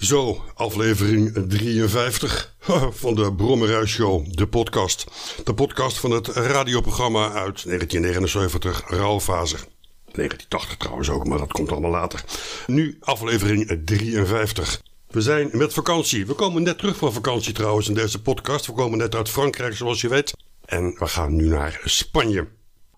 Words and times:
Zo, 0.00 0.44
aflevering 0.54 1.44
53 1.48 2.54
van 3.02 3.14
de 3.14 3.34
Brommerhuis 3.34 3.90
Show, 3.90 4.26
de 4.30 4.46
podcast. 4.46 5.06
De 5.44 5.54
podcast 5.54 5.98
van 5.98 6.10
het 6.10 6.26
radioprogramma 6.26 7.24
uit 7.24 7.64
1979, 7.64 8.82
Rauwfazer. 8.86 9.58
1980 10.04 10.76
trouwens 10.76 11.10
ook, 11.10 11.26
maar 11.26 11.38
dat 11.38 11.52
komt 11.52 11.70
allemaal 11.70 11.90
later. 11.90 12.24
Nu 12.66 12.96
aflevering 13.00 13.80
53. 13.84 14.82
We 15.06 15.20
zijn 15.20 15.50
met 15.52 15.72
vakantie. 15.72 16.26
We 16.26 16.34
komen 16.34 16.62
net 16.62 16.78
terug 16.78 16.96
van 16.96 17.12
vakantie 17.12 17.52
trouwens 17.52 17.88
in 17.88 17.94
deze 17.94 18.22
podcast. 18.22 18.66
We 18.66 18.72
komen 18.72 18.98
net 18.98 19.14
uit 19.14 19.28
Frankrijk, 19.28 19.76
zoals 19.76 20.00
je 20.00 20.08
weet. 20.08 20.32
En 20.64 20.96
we 20.98 21.06
gaan 21.06 21.36
nu 21.36 21.48
naar 21.48 21.80
Spanje. 21.84 22.48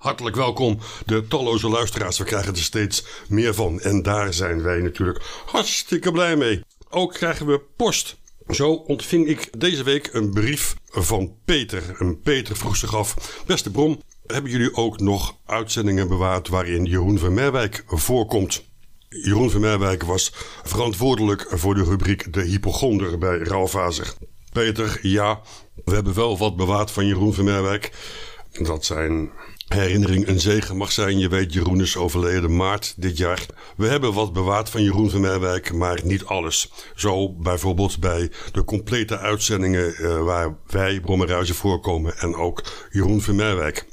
Hartelijk 0.03 0.37
welkom, 0.37 0.79
de 1.07 1.27
talloze 1.27 1.69
luisteraars. 1.69 2.19
We 2.19 2.25
krijgen 2.25 2.53
er 2.53 2.59
steeds 2.59 3.05
meer 3.29 3.55
van. 3.55 3.81
En 3.81 4.03
daar 4.03 4.35
zijn 4.35 4.63
wij 4.63 4.81
natuurlijk 4.81 5.25
hartstikke 5.47 6.13
blij 6.13 6.37
mee. 6.37 6.63
Ook 6.95 7.13
krijgen 7.13 7.47
we 7.47 7.61
post. 7.77 8.17
Zo 8.49 8.73
ontving 8.73 9.27
ik 9.27 9.61
deze 9.61 9.83
week 9.83 10.09
een 10.13 10.31
brief 10.31 10.75
van 10.85 11.37
Peter. 11.45 11.97
En 11.99 12.21
Peter 12.21 12.57
vroeg 12.57 12.77
zich 12.77 12.95
af: 12.95 13.43
Beste 13.47 13.71
Brom, 13.71 14.01
hebben 14.27 14.51
jullie 14.51 14.75
ook 14.75 15.01
nog 15.01 15.37
uitzendingen 15.47 16.09
bewaard 16.09 16.49
waarin 16.49 16.85
Jeroen 16.85 17.19
van 17.19 17.35
Merwijk 17.35 17.85
voorkomt? 17.87 18.65
Jeroen 19.09 19.51
van 19.51 19.61
Merwijk 19.61 20.03
was 20.03 20.33
verantwoordelijk 20.63 21.47
voor 21.51 21.75
de 21.75 21.85
rubriek 21.85 22.33
De 22.33 22.43
Hypochonder 22.43 23.19
bij 23.19 23.39
Rauwfazer. 23.39 24.13
Peter, 24.53 24.99
ja, 25.03 25.41
we 25.85 25.95
hebben 25.95 26.15
wel 26.15 26.39
wat 26.39 26.57
bewaard 26.57 26.91
van 26.91 27.07
Jeroen 27.07 27.35
van 27.35 27.45
Merwijk. 27.45 27.93
Dat 28.53 28.85
zijn 28.85 29.31
herinnering 29.73 30.29
een 30.29 30.41
zegen 30.41 30.77
mag 30.77 30.93
zijn. 30.93 31.19
Je 31.19 31.29
weet, 31.29 31.53
Jeroen 31.53 31.81
is 31.81 31.97
overleden 31.97 32.57
maart 32.57 32.95
dit 32.97 33.17
jaar. 33.17 33.47
We 33.77 33.87
hebben 33.89 34.13
wat 34.13 34.33
bewaard 34.33 34.71
van 34.71 34.83
Jeroen 34.83 35.11
van 35.11 35.21
Merwijk, 35.21 35.73
maar 35.73 36.01
niet 36.05 36.25
alles. 36.25 36.71
Zo 36.95 37.33
bijvoorbeeld 37.33 38.01
bij 38.01 38.31
de 38.53 38.65
complete 38.65 39.19
uitzendingen 39.19 39.95
uh, 39.99 40.23
waar 40.23 40.57
wij 40.67 41.01
Brommerhuizen 41.01 41.55
voorkomen 41.55 42.19
en 42.19 42.35
ook 42.35 42.63
Jeroen 42.91 43.23
van 43.23 43.37
Merwijk. 43.37 43.87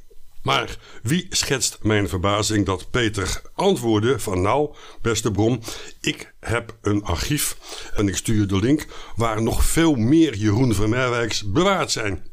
Maar 0.43 0.77
wie 1.03 1.27
schetst 1.29 1.77
mijn 1.81 2.09
verbazing 2.09 2.65
dat 2.65 2.89
Peter 2.89 3.41
antwoordde 3.53 4.19
van 4.19 4.41
nou, 4.41 4.75
beste 5.01 5.31
bron, 5.31 5.63
ik 6.01 6.33
heb 6.39 6.77
een 6.81 7.03
archief 7.03 7.57
en 7.95 8.07
ik 8.07 8.15
stuur 8.15 8.47
de 8.47 8.59
link 8.59 8.85
waar 9.15 9.41
nog 9.41 9.63
veel 9.63 9.95
meer 9.95 10.35
Jeroen 10.35 10.73
van 10.73 10.89
Merwijks 10.89 11.51
bewaard 11.51 11.91
zijn. 11.91 12.25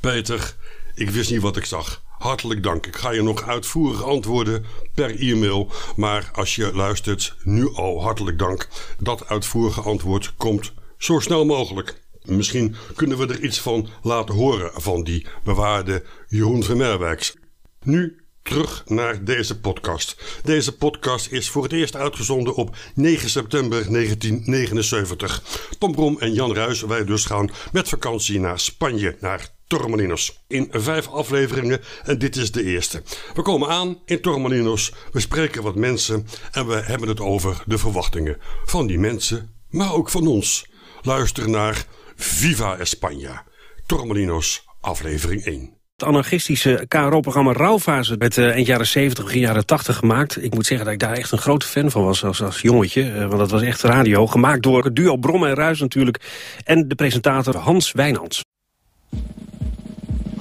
Peter, 0.00 0.56
ik 0.94 1.10
wist 1.10 1.30
niet 1.30 1.40
wat 1.40 1.56
ik 1.56 1.64
zag. 1.64 2.02
Hartelijk 2.22 2.62
dank. 2.62 2.86
Ik 2.86 2.96
ga 2.96 3.10
je 3.10 3.22
nog 3.22 3.48
uitvoerig 3.48 4.04
antwoorden 4.04 4.64
per 4.94 5.20
e-mail. 5.20 5.70
Maar 5.96 6.30
als 6.34 6.54
je 6.54 6.74
luistert, 6.74 7.36
nu 7.42 7.74
al 7.74 8.02
hartelijk 8.02 8.38
dank. 8.38 8.68
Dat 8.98 9.28
uitvoerige 9.28 9.80
antwoord 9.80 10.34
komt 10.36 10.72
zo 10.98 11.18
snel 11.18 11.44
mogelijk. 11.44 12.02
Misschien 12.24 12.74
kunnen 12.96 13.18
we 13.18 13.26
er 13.26 13.42
iets 13.42 13.60
van 13.60 13.88
laten 14.02 14.34
horen 14.34 14.70
van 14.74 15.04
die 15.04 15.26
bewaarde 15.44 16.04
Jeroen 16.28 16.62
van 16.62 16.76
Merwijks. 16.76 17.36
Nu 17.82 18.24
terug 18.42 18.82
naar 18.86 19.24
deze 19.24 19.60
podcast. 19.60 20.40
Deze 20.42 20.76
podcast 20.76 21.26
is 21.30 21.50
voor 21.50 21.62
het 21.62 21.72
eerst 21.72 21.96
uitgezonden 21.96 22.54
op 22.54 22.76
9 22.94 23.30
september 23.30 23.92
1979. 23.92 25.42
Tom 25.78 25.92
Brom 25.92 26.18
en 26.18 26.32
Jan 26.32 26.54
Ruis, 26.54 26.80
wij 26.80 27.04
dus 27.04 27.24
gaan 27.24 27.50
met 27.72 27.88
vakantie 27.88 28.40
naar 28.40 28.60
Spanje, 28.60 29.16
naar 29.20 29.60
Torremolinos. 29.72 30.44
In 30.48 30.68
vijf 30.70 31.08
afleveringen 31.08 31.80
en 32.04 32.18
dit 32.18 32.36
is 32.36 32.52
de 32.52 32.64
eerste. 32.64 33.02
We 33.34 33.42
komen 33.42 33.68
aan 33.68 33.98
in 34.04 34.20
Torremolinos, 34.20 34.92
we 35.12 35.20
spreken 35.20 35.62
wat 35.62 35.74
mensen 35.74 36.26
en 36.50 36.66
we 36.66 36.74
hebben 36.74 37.08
het 37.08 37.20
over 37.20 37.62
de 37.66 37.78
verwachtingen 37.78 38.36
van 38.64 38.86
die 38.86 38.98
mensen, 38.98 39.54
maar 39.70 39.94
ook 39.94 40.10
van 40.10 40.26
ons. 40.26 40.66
Luister 41.02 41.50
naar 41.50 41.86
Viva 42.16 42.78
España, 42.78 43.50
Torremolinos, 43.86 44.64
aflevering 44.80 45.44
1 45.44 45.80
het 45.96 46.10
anarchistische 46.10 46.84
KRO-programma 46.88 47.52
Rauwfase 47.52 48.16
werd 48.16 48.36
uh, 48.36 48.50
eind 48.50 48.66
jaren 48.66 48.86
70, 48.86 49.24
begin 49.24 49.40
jaren 49.40 49.66
80 49.66 49.96
gemaakt. 49.96 50.44
Ik 50.44 50.54
moet 50.54 50.66
zeggen 50.66 50.86
dat 50.86 50.94
ik 50.94 51.00
daar 51.00 51.16
echt 51.16 51.32
een 51.32 51.38
grote 51.38 51.66
fan 51.66 51.90
van 51.90 52.04
was 52.04 52.24
als, 52.24 52.42
als 52.42 52.60
jongetje. 52.60 53.02
Uh, 53.02 53.18
want 53.18 53.38
dat 53.38 53.50
was 53.50 53.62
echt 53.62 53.82
radio. 53.82 54.26
Gemaakt 54.26 54.62
door 54.62 54.84
het 54.84 54.96
duo 54.96 55.16
Brom 55.16 55.44
en 55.44 55.54
Ruis 55.54 55.80
natuurlijk. 55.80 56.20
En 56.64 56.88
de 56.88 56.94
presentator 56.94 57.56
Hans 57.56 57.92
Wijnands. 57.92 58.42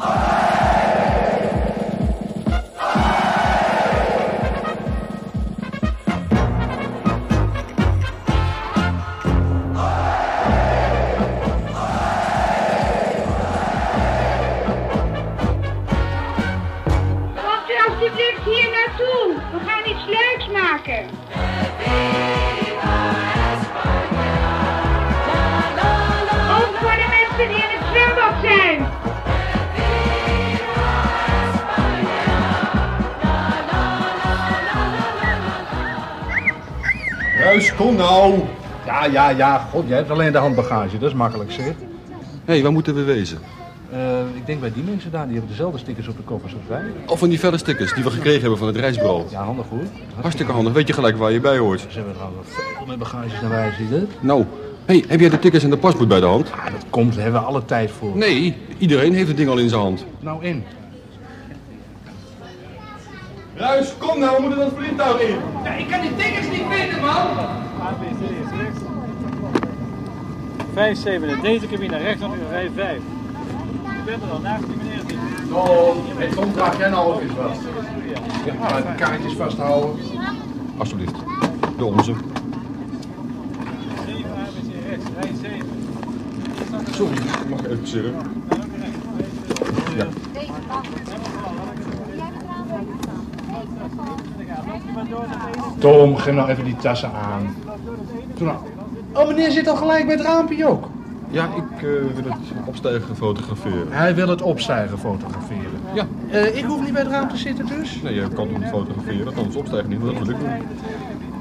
Maken. 0.01 0.40
Ruis, 37.51 37.75
kom 37.75 37.95
nou. 37.95 38.39
Ja, 38.85 39.05
ja, 39.05 39.29
ja. 39.29 39.67
God, 39.71 39.87
jij 39.87 39.97
hebt 39.97 40.09
alleen 40.09 40.31
de 40.31 40.37
handbagage. 40.37 40.97
Dat 40.97 41.09
is 41.09 41.15
makkelijk, 41.15 41.51
zeg. 41.51 41.65
Hé, 41.65 41.73
hey, 42.45 42.61
waar 42.61 42.71
moeten 42.71 42.95
we 42.95 43.03
wezen? 43.03 43.37
Uh, 43.93 43.97
ik 44.35 44.45
denk 44.45 44.59
bij 44.59 44.71
die 44.73 44.83
mensen 44.83 45.11
daar, 45.11 45.23
die 45.23 45.31
hebben 45.31 45.51
dezelfde 45.51 45.79
stickers 45.79 46.07
op 46.07 46.17
de 46.17 46.23
koffers 46.23 46.53
als 46.53 46.63
wij. 46.67 46.81
Of 47.07 47.19
van 47.19 47.29
die 47.29 47.39
felle 47.39 47.57
stickers 47.57 47.93
die 47.93 48.03
we 48.03 48.09
gekregen 48.09 48.41
hebben 48.41 48.57
van 48.57 48.67
het 48.67 48.75
reisbureau. 48.75 49.23
Ja, 49.29 49.43
handig 49.43 49.65
hoor. 49.69 49.83
Hartstikke 50.21 50.51
handig. 50.51 50.73
Weet 50.73 50.87
je 50.87 50.93
gelijk 50.93 51.17
waar 51.17 51.31
je 51.31 51.39
bij 51.39 51.57
hoort. 51.57 51.79
Ze 51.79 51.97
hebben 51.97 52.13
trouwens 52.13 52.47
veel 52.49 52.85
met 52.85 52.99
bagages 52.99 53.41
naar 53.41 53.49
wij, 53.49 53.71
zie 53.77 53.89
je? 53.89 54.07
Nou, 54.19 54.45
hey, 54.85 55.03
heb 55.07 55.19
jij 55.19 55.29
de 55.29 55.39
tickets 55.39 55.63
en 55.63 55.69
de 55.69 55.77
paspoort 55.77 56.07
bij 56.07 56.19
de 56.19 56.25
hand? 56.25 56.47
Ja, 56.47 56.69
dat 56.69 56.85
komt. 56.89 57.13
Daar 57.13 57.23
hebben 57.23 57.41
we 57.41 57.47
alle 57.47 57.65
tijd 57.65 57.91
voor. 57.91 58.17
Nee, 58.17 58.55
iedereen 58.77 59.13
heeft 59.13 59.27
het 59.27 59.37
ding 59.37 59.49
al 59.49 59.57
in 59.57 59.69
zijn 59.69 59.81
hand. 59.81 60.05
Nou, 60.19 60.45
in. 60.45 60.63
Ruis, 63.61 63.93
kom 63.97 64.19
nou, 64.19 64.35
we 64.35 64.41
moeten 64.41 64.59
dat 64.59 64.71
vliegtuig 64.75 65.21
in. 65.21 65.37
Ja, 65.63 65.71
ik 65.71 65.87
kan 65.87 66.01
die 66.01 66.15
tickets 66.15 66.47
niet 66.47 66.63
vinden, 66.69 67.01
man. 67.01 67.27
ABC 67.81 68.21
is 68.21 68.59
rechts. 68.59 68.79
5, 70.73 70.97
7, 70.97 71.41
deze 71.41 71.67
cabine, 71.67 71.97
rechts 71.97 72.23
op 72.23 72.31
rij 72.49 72.71
5. 72.75 72.97
Ik 72.97 73.01
ben 74.05 74.13
er 74.21 74.31
al, 74.31 74.39
naast 74.39 74.63
die 74.65 74.75
meneer 74.75 74.99
zit. 75.07 75.17
Oh, 75.51 76.53
draag 76.53 76.77
jij 76.77 76.89
nou 76.89 77.13
ook 77.13 77.21
eens 77.21 77.33
wat? 77.33 77.57
Ja, 78.45 78.77
de 78.77 78.95
kaartjes 78.95 79.33
vasthouden. 79.33 79.95
Alsjeblieft. 80.77 81.15
De 81.77 81.85
onze. 81.85 82.13
7 84.05 84.31
ABC 84.31 84.89
rechts, 84.89 85.05
rij 85.19 85.31
7. 85.41 85.67
Sorry, 86.91 87.17
mag 87.49 87.59
ik 87.59 87.71
even 87.71 87.87
zitten? 87.87 88.40
Tom, 95.77 96.15
geef 96.17 96.33
nou 96.33 96.49
even 96.49 96.63
die 96.63 96.75
tassen 96.75 97.11
aan. 97.13 97.55
Toen 98.35 98.47
nou. 98.47 98.59
Oh, 99.13 99.27
meneer 99.27 99.51
zit 99.51 99.67
al 99.67 99.75
gelijk 99.75 100.05
bij 100.05 100.15
het 100.15 100.23
raampje 100.23 100.67
ook. 100.67 100.87
Ja, 101.29 101.45
ik 101.45 101.81
uh, 101.81 101.91
wil 102.15 102.23
het 102.23 102.65
opstijgen 102.65 103.15
fotograferen. 103.15 103.87
Hij 103.89 104.15
wil 104.15 104.27
het 104.27 104.41
opstijgen 104.41 104.99
fotograferen. 104.99 105.79
Ja. 105.93 106.07
Uh, 106.31 106.57
ik 106.57 106.63
hoef 106.63 106.83
niet 106.83 106.93
bij 106.93 107.01
het 107.01 107.11
raam 107.11 107.29
te 107.29 107.37
zitten 107.37 107.65
dus? 107.65 108.01
Nee, 108.01 108.13
je 108.13 108.27
kan 108.27 108.47
het 108.53 108.69
fotograferen, 108.69 109.35
anders 109.35 109.55
opstijgen 109.55 109.89
niet, 109.89 109.99
maar 110.03 110.13
dat 110.13 110.23
wil 110.23 110.29
ik 110.29 110.39
doen. 110.39 110.49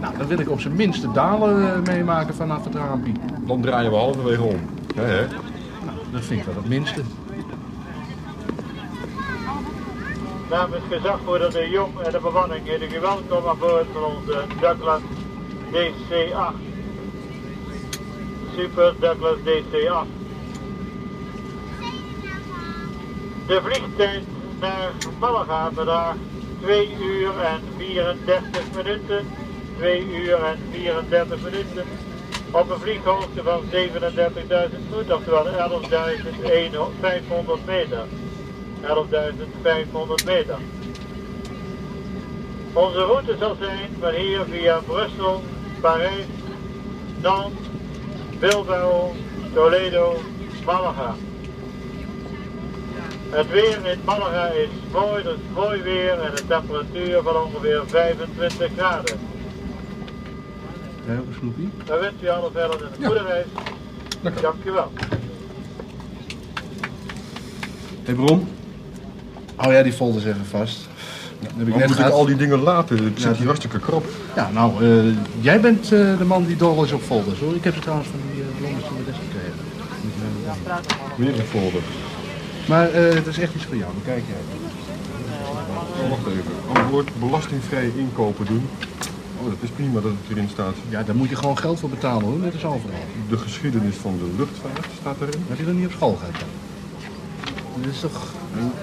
Nou, 0.00 0.18
dan 0.18 0.26
wil 0.26 0.38
ik 0.38 0.50
op 0.50 0.60
zijn 0.60 0.76
minste 0.76 1.12
dalen 1.12 1.62
uh, 1.62 1.72
meemaken 1.86 2.34
vanaf 2.34 2.64
het 2.64 2.74
raampje. 2.74 3.12
Dan 3.46 3.60
draaien 3.60 3.90
we 3.90 3.96
halverwege 3.96 4.42
om. 4.42 4.60
Ja, 4.94 5.02
hè? 5.02 5.26
Nou, 5.84 5.98
dat 6.12 6.24
vind 6.24 6.40
ik 6.40 6.46
wel 6.46 6.54
het 6.54 6.68
minste. 6.68 7.02
Namens 10.50 10.84
gezagvoerder 10.88 11.52
De 11.52 11.68
Jong 11.68 12.00
en 12.00 12.12
de 12.12 12.20
bemanning 12.20 12.66
heet 12.66 12.92
u 12.92 13.00
welkom 13.00 13.48
aan 13.48 13.58
boord 13.58 13.86
van 13.92 14.04
onze 14.04 14.44
Douglas 14.60 15.00
DC-8. 15.72 16.54
Super 18.56 18.94
Douglas 19.00 19.38
DC-8. 19.38 20.06
De 23.46 23.60
vliegtijd 23.62 24.22
naar 24.60 24.92
Malaga 25.18 25.70
bedraagt 25.70 26.18
2 26.60 26.96
uur 27.00 27.40
en 27.40 27.60
34 27.76 28.62
minuten. 28.76 29.26
2 29.76 30.06
uur 30.06 30.42
en 30.42 30.58
34 30.70 31.42
minuten. 31.42 31.84
Op 32.50 32.70
een 32.70 32.80
vlieghoogte 32.80 33.42
van 33.42 33.62
37.000 33.72 33.78
voet, 34.90 35.12
oftewel 35.12 35.46
11.500 35.46 35.52
meter. 37.66 38.04
11.500 38.82 40.24
meter. 40.26 40.58
Onze 42.72 42.98
route 42.98 43.36
zal 43.38 43.56
zijn 43.60 43.90
van 44.00 44.14
hier 44.14 44.44
via 44.50 44.80
Brussel, 44.86 45.42
Parijs, 45.80 46.26
Nantes, 47.22 47.66
Bilbao, 48.38 49.14
Toledo, 49.54 50.16
Malaga. 50.64 51.14
Het 53.30 53.50
weer 53.50 53.86
in 53.86 53.98
Malaga 54.04 54.46
is 54.46 54.68
mooi, 54.92 55.22
dus 55.22 55.38
mooi 55.54 55.82
weer 55.82 56.20
en 56.20 56.30
een 56.38 56.46
temperatuur 56.46 57.22
van 57.22 57.36
ongeveer 57.36 57.82
25 57.86 58.70
graden. 58.76 59.18
Een 61.06 61.34
snoepie? 61.38 61.70
Dan 61.84 61.98
wens 61.98 62.22
u 62.22 62.28
alle 62.28 62.50
verder 62.52 62.82
een 62.82 63.06
goede 63.06 63.22
reis. 63.22 63.46
Dankjewel. 64.40 64.92
Hé 68.02 68.14
Bron, 68.14 68.48
Hou 69.60 69.72
jij 69.72 69.82
die 69.82 69.92
folders 69.92 70.24
even 70.24 70.46
vast. 70.46 70.78
Dan 71.40 71.48
heb 71.58 71.68
ik 71.68 71.74
net 71.74 71.86
moet 71.86 71.90
ik 71.90 71.96
gehad. 72.04 72.12
al 72.12 72.26
die 72.26 72.36
dingen 72.36 72.58
laten? 72.62 73.06
Ik 73.06 73.18
Ja, 73.18 73.28
zit 73.28 73.36
hier 73.36 73.46
hartstikke 73.46 73.78
krap. 73.78 74.04
Ja, 74.36 74.50
nou, 74.52 74.70
eh, 74.84 75.14
jij 75.40 75.60
bent 75.60 75.84
eh, 75.84 76.18
de 76.18 76.24
man 76.26 76.44
die 76.46 76.56
dol 76.56 76.84
is 76.84 76.92
op 76.92 77.02
folders 77.02 77.38
hoor. 77.40 77.54
Ik 77.54 77.64
heb 77.64 77.74
ze 77.74 77.80
trouwens 77.80 78.08
van 78.08 78.20
die 78.32 78.42
uh, 78.42 78.46
blonde 78.58 78.80
stewardess 78.84 79.18
gekregen. 79.24 79.60
Moet 80.02 80.12
je 80.14 80.20
nou 80.68 80.80
doen. 81.16 81.26
Weer 81.26 81.38
een 81.40 81.46
folder. 81.46 81.82
Maar 82.68 82.92
het 82.92 83.26
is 83.26 83.38
echt 83.38 83.54
iets 83.54 83.64
voor 83.64 83.76
jou, 83.76 83.90
dan 83.92 84.02
kijk 84.04 84.22
jij. 84.32 84.42
Oh, 86.02 86.10
wacht 86.10 86.26
even. 86.26 86.80
Antwoord 86.82 87.08
belastingvrij 87.20 87.90
inkopen 87.96 88.46
doen. 88.46 88.68
Oh, 89.40 89.44
dat 89.46 89.56
is 89.60 89.70
prima 89.70 90.00
dat 90.00 90.12
het 90.20 90.30
erin 90.36 90.48
staat. 90.48 90.74
Ja, 90.88 91.02
daar 91.02 91.14
moet 91.16 91.28
je 91.28 91.36
gewoon 91.36 91.58
geld 91.58 91.80
voor 91.80 91.88
betalen 91.90 92.22
hoor, 92.24 92.38
net 92.38 92.52
als 92.52 92.64
overal. 92.64 93.04
De 93.28 93.36
geschiedenis 93.38 93.94
van 93.96 94.18
de 94.18 94.28
luchtvaart 94.38 94.86
staat 95.00 95.16
erin. 95.20 95.44
Dat 95.48 95.58
je 95.58 95.64
er 95.64 95.72
niet 95.74 95.86
op 95.86 95.92
school 95.92 96.18
gaat 96.22 96.40
Dat 97.76 97.92
is 97.92 98.00
toch... 98.00 98.32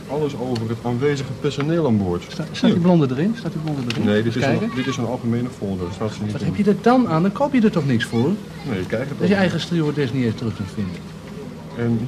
Alles 0.09 0.35
over 0.37 0.69
het 0.69 0.77
aanwezige 0.83 1.31
personeel 1.39 1.85
aan 1.85 1.97
boord. 1.97 2.23
Sta- 2.27 2.45
staat 2.51 2.71
die 2.71 2.79
blonde 2.79 3.07
erin? 3.09 3.33
Staat 3.37 3.51
die 3.51 3.61
blonde 3.61 3.81
erin? 3.91 4.05
Nee, 4.05 4.23
dit 4.23 4.35
is, 4.35 4.43
een, 4.43 4.71
dit 4.75 4.87
is 4.87 4.97
een 4.97 5.05
algemene 5.05 5.49
folder. 5.57 5.85
Daar 5.85 5.93
staat 5.93 6.13
ze 6.13 6.23
niet 6.23 6.31
Wat 6.31 6.41
in. 6.41 6.47
heb 6.47 6.55
je 6.55 6.63
er 6.63 6.75
dan 6.81 7.07
aan? 7.07 7.21
Dan 7.21 7.31
koop 7.31 7.53
je 7.53 7.61
er 7.61 7.71
toch 7.71 7.85
niks 7.85 8.05
voor? 8.05 8.31
Nee, 8.69 8.85
kijk 8.87 9.09
het 9.09 9.19
Als 9.19 9.29
je 9.29 9.35
eigen 9.35 9.59
stewardess 9.59 10.13
niet 10.13 10.23
eens 10.23 10.35
terug 10.35 10.55
kunt 10.55 10.69
vinden. 10.73 10.95
En 11.77 11.99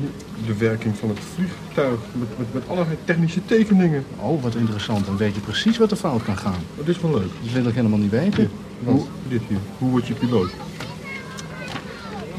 de 0.46 0.58
werking 0.58 0.98
van 0.98 1.10
het 1.10 1.18
vliegtuig 1.36 2.00
met, 2.12 2.28
met, 2.38 2.54
met 2.54 2.64
allerlei 2.68 2.98
technische 3.06 3.46
tekeningen. 3.46 4.06
Oh, 4.20 4.44
wat 4.44 4.56
interessant. 4.56 5.06
Dan 5.06 5.18
weet 5.18 5.36
je 5.36 5.42
precies 5.42 5.78
wat 5.78 5.92
er 5.92 5.98
fout 5.98 6.24
kan 6.24 6.38
gaan. 6.38 6.60
Dat 6.78 6.88
is 6.88 7.02
wel 7.02 7.12
leuk. 7.12 7.30
Dat 7.44 7.52
wil 7.54 7.66
ik 7.66 7.76
helemaal 7.76 8.00
niet 8.00 8.12
weten. 8.12 8.50
Hoe, 8.84 9.02
dit 9.28 9.42
hier. 9.48 9.58
Hoe 9.78 9.90
word 9.90 10.08
je 10.08 10.14
piloot? 10.14 10.50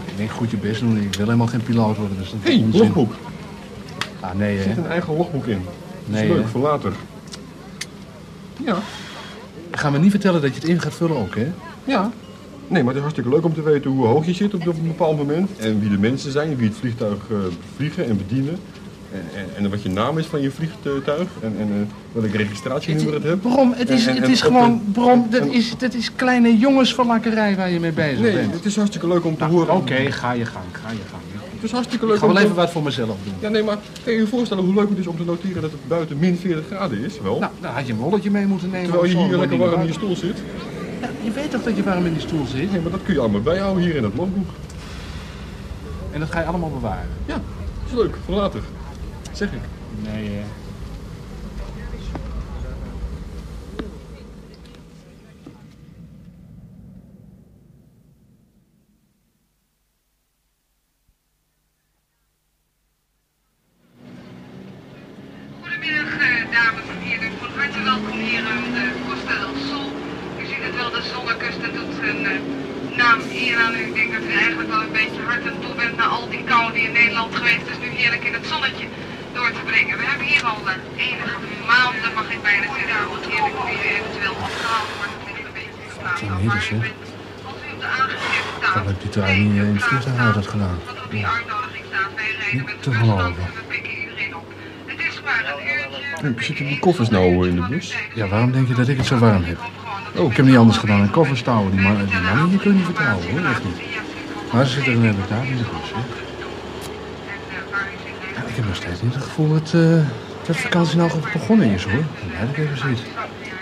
Ik 0.06 0.16
denk 0.16 0.30
goed 0.30 0.50
je 0.50 0.56
best 0.56 0.80
doen. 0.80 0.96
Ik 0.96 1.14
wil 1.14 1.24
helemaal 1.24 1.46
geen 1.46 1.62
piloot 1.62 1.96
worden. 1.96 2.16
Dus 2.18 2.30
dat 2.30 2.38
hey, 2.42 2.64
logboek. 2.72 3.14
Nee 4.36 4.56
Er 4.58 4.62
zit 4.62 4.76
een 4.76 4.86
eigen 4.86 5.16
logboek 5.16 5.46
in. 5.46 5.62
Dat 5.64 5.74
Nee, 6.04 6.22
is 6.28 6.28
leuk 6.34 6.42
hè? 6.42 6.48
voor 6.48 6.60
later. 6.60 6.92
Ja. 8.64 8.76
Gaan 9.70 9.92
we 9.92 9.98
niet 9.98 10.10
vertellen 10.10 10.40
dat 10.42 10.54
je 10.54 10.60
het 10.60 10.68
in 10.68 10.80
gaat 10.80 10.94
vullen 10.94 11.16
ook, 11.16 11.34
hè? 11.36 11.46
Ja. 11.84 12.10
Nee, 12.68 12.78
maar 12.82 12.94
het 12.94 12.96
is 12.96 13.00
hartstikke 13.00 13.30
leuk 13.30 13.44
om 13.44 13.54
te 13.54 13.62
weten 13.62 13.90
hoe 13.90 14.06
hoog 14.06 14.26
je 14.26 14.32
zit 14.34 14.54
op 14.54 14.66
een 14.66 14.74
bepaald 14.86 15.16
moment. 15.16 15.50
En 15.58 15.80
wie 15.80 15.90
de 15.90 15.98
mensen 15.98 16.32
zijn, 16.32 16.56
wie 16.56 16.68
het 16.68 16.76
vliegtuig 16.76 17.16
eh, 17.30 17.36
vliegen 17.76 18.06
en 18.08 18.16
bedienen. 18.16 18.58
En, 19.12 19.22
en, 19.34 19.64
en 19.64 19.70
wat 19.70 19.82
je 19.82 19.88
naam 19.88 20.18
is 20.18 20.26
van 20.26 20.40
je 20.40 20.50
vliegtuig. 20.50 21.28
En, 21.42 21.54
en 21.58 21.68
eh, 21.70 22.20
welk 22.20 22.34
registratienummer 22.34 23.14
het 23.14 23.22
hebt. 23.22 23.40
Brom, 23.40 23.72
het 23.76 23.90
is, 23.90 24.06
En- 24.06 24.16
het 24.16 24.28
is 24.28 24.40
gewoon... 24.40 24.82
Brom, 24.92 25.26
dat 25.30 25.46
is, 25.46 25.74
dat 25.78 25.94
is 25.94 26.14
kleine 26.14 26.58
jongensverlakkerij 26.58 27.56
waar 27.56 27.70
je 27.70 27.80
mee 27.80 27.92
bezig 27.92 28.20
Nee, 28.20 28.32
bent. 28.32 28.52
het 28.54 28.64
is 28.64 28.76
hartstikke 28.76 29.08
leuk 29.08 29.24
om 29.24 29.34
te 29.36 29.40
Nou, 29.40 29.52
horen. 29.52 29.74
Oké, 29.74 29.94
ga 30.12 30.32
je 30.32 30.44
gang, 30.44 30.64
ga 30.72 30.90
je 30.90 30.96
gang. 31.10 31.22
Het 31.60 31.68
is 31.68 31.74
hartstikke 31.74 32.04
Ik 32.04 32.10
leuk 32.10 32.20
ga 32.20 32.26
om 32.26 32.34
wel 32.34 32.42
even 32.42 32.54
wat 32.54 32.70
voor 32.70 32.82
mezelf 32.82 33.16
doen. 33.24 33.34
Ja, 33.40 33.48
nee, 33.48 33.62
maar 33.62 33.76
kan 34.04 34.12
je 34.12 34.18
je 34.18 34.26
voorstellen 34.26 34.64
hoe 34.64 34.74
leuk 34.74 34.88
het 34.88 34.98
is 34.98 35.06
om 35.06 35.16
te 35.16 35.24
noteren 35.24 35.62
dat 35.62 35.70
het 35.70 35.88
buiten 35.88 36.18
min 36.18 36.36
40 36.36 36.66
graden 36.66 37.04
is? 37.04 37.20
Wel. 37.20 37.38
Nou, 37.38 37.52
dan 37.60 37.72
had 37.72 37.86
je 37.86 37.92
een 37.92 37.98
rolletje 37.98 38.30
mee 38.30 38.46
moeten 38.46 38.70
nemen. 38.70 38.90
Terwijl 38.90 39.10
je 39.10 39.18
hier 39.18 39.36
lekker 39.36 39.58
warm 39.58 39.80
in 39.80 39.86
je 39.86 39.92
stoel 39.92 40.16
zit. 40.16 40.36
Ja, 41.00 41.08
je 41.22 41.30
weet 41.30 41.50
toch 41.50 41.62
dat 41.62 41.76
je 41.76 41.82
warm 41.82 42.06
in 42.06 42.12
die 42.12 42.22
stoel 42.22 42.46
zit? 42.46 42.72
Nee, 42.72 42.80
maar 42.80 42.90
dat 42.90 43.02
kun 43.02 43.14
je 43.14 43.20
allemaal 43.20 43.40
bijhouden 43.40 43.82
hier 43.82 43.94
in 43.96 44.04
het 44.04 44.14
logboek. 44.16 44.48
En 46.10 46.20
dat 46.20 46.30
ga 46.30 46.40
je 46.40 46.46
allemaal 46.46 46.70
bewaren. 46.70 47.08
Ja, 47.26 47.34
dat 47.34 47.42
is 47.86 47.92
leuk. 47.92 48.16
Voor 48.24 48.34
later. 48.34 48.60
Zeg 49.32 49.52
ik. 49.52 49.60
Nee. 50.02 50.40
Goedemiddag, 65.60 66.12
eh, 66.18 66.52
dames 66.56 66.86
en 66.94 67.00
heren. 67.06 67.30
Van 67.40 67.50
harte 67.58 67.82
welkom 67.82 68.18
hier 68.18 68.44
aan 68.52 68.64
de 68.76 68.84
Costa 69.06 69.34
del 69.42 69.54
Sol. 69.68 69.88
U 70.40 70.44
ziet 70.50 70.62
het 70.66 70.74
wel, 70.80 70.90
de 70.90 71.02
zonnekust, 71.12 71.60
dat 71.64 71.72
doet 71.74 71.94
een 72.10 72.26
eh, 72.26 72.96
naam 72.96 73.20
eer 73.42 73.56
aan 73.64 73.74
u. 73.74 73.82
Ik 73.90 73.94
denk 73.94 74.12
dat 74.12 74.22
u 74.22 74.32
eigenlijk 74.32 74.70
wel 74.74 74.82
een 74.82 74.96
beetje 75.00 75.22
hard 75.28 75.44
en 75.50 75.56
toe 75.62 75.74
bent 75.80 75.96
na 75.96 76.06
al 76.06 76.28
die 76.28 76.44
kou 76.44 76.72
die 77.30 77.40
Nederland 77.40 77.64
geweest 77.64 77.66
is, 77.72 77.78
nu 77.84 77.88
heerlijk 78.00 78.24
in 78.28 78.34
het 78.38 78.46
zonnetje 78.52 78.86
door 79.36 79.50
te 79.58 79.62
brengen. 79.70 79.94
We 80.00 80.04
hebben 80.10 80.26
hier 80.32 80.44
al 80.52 80.58
eh, 80.66 81.06
enige 81.06 81.36
maanden, 81.72 82.10
mag 82.20 82.28
ik 82.36 82.42
bijna 82.48 82.66
zeggen, 82.76 83.08
wat 83.14 83.24
heerlijk 83.32 83.58
weer 83.68 83.82
eventueel 83.94 84.36
opgehaald 84.46 84.90
wordt. 84.98 85.12
Het 85.16 85.24
ligt 85.28 85.46
een 85.48 85.56
beetje 85.60 85.80
in 85.84 86.30
de 86.30 86.38
waar 86.38 86.42
u 86.42 86.78
bent. 86.84 87.08
Als 87.48 87.58
u 87.66 87.68
op 87.74 87.80
de 87.84 87.88
aangegeven 88.00 88.52
taal 88.60 88.72
Waarom 88.74 88.86
heb 88.92 89.02
het 89.06 89.16
eigenlijk 89.16 89.54
niet 89.54 89.68
in 89.70 89.76
het 89.78 89.84
vliegtuig 89.88 90.34
had 90.40 90.48
gedaan? 90.54 90.78
wat 90.88 90.98
op 91.04 91.10
die 91.16 91.26
uitnodiging 91.36 91.84
staat, 91.90 92.10
wij 92.18 92.30
rijden 92.38 92.56
Niet 92.56 92.66
met 92.70 92.76
te 92.82 92.90
de 92.90 92.96
bus 92.98 93.06
langs 93.06 93.22
geloven. 93.22 93.42
en 93.48 93.54
we 93.60 93.64
pikken 93.72 93.92
iedereen 94.02 94.32
op. 94.40 94.46
Het 94.92 95.00
is 95.08 95.16
maar 95.26 95.42
een 95.52 95.60
uurtje. 96.26 96.44
Zitten 96.48 96.66
die 96.72 96.78
koffers 96.86 97.10
nou 97.16 97.26
in 97.50 97.54
de 97.60 97.66
bus? 97.72 97.86
Ja, 98.18 98.24
waarom 98.32 98.50
denk 98.56 98.66
je 98.70 98.74
dat 98.80 98.88
ik 98.92 98.96
het 99.00 99.06
zo 99.12 99.16
warm 99.26 99.44
heb? 99.52 99.58
Oh, 100.20 100.30
ik 100.30 100.36
heb 100.36 100.46
niet 100.46 100.56
anders 100.62 100.78
gedaan 100.82 100.98
dan 100.98 101.10
koffers 101.10 101.42
touwen. 101.48 101.70
Die 101.70 101.80
mannen, 101.80 102.06
die 102.06 102.20
mannen 102.20 102.48
hier 102.48 102.58
kun 102.58 102.70
je 102.70 102.76
niet 102.76 102.84
vertrouwen 102.92 103.24
hoor, 103.30 103.44
echt 103.54 103.64
niet. 103.64 103.80
Maar 104.52 104.66
ze 104.66 104.72
zitten 104.72 104.92
er 104.92 104.98
net 104.98 105.28
daar 105.28 105.46
in 105.46 105.56
de 105.56 105.62
bus, 105.72 105.90
hè. 105.94 106.02
Ja, 108.70 108.76
ik 108.76 108.82
heb 108.82 108.92
nog 108.92 108.98
steeds 108.98 109.02
niet 109.02 109.14
het 109.14 109.22
gevoel 109.22 109.48
dat, 109.48 109.74
eh, 109.74 110.06
dat 110.46 110.56
vakantie 110.56 110.96
nou 110.96 111.10
goed 111.10 111.32
begonnen 111.32 111.70
is 111.70 111.84
hoor. 111.84 112.02
Dat 112.40 112.48
ik 112.48 112.56
even 112.56 112.78
ziet. 112.78 113.02